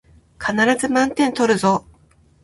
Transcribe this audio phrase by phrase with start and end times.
[0.39, 1.85] 必ず満点取るぞ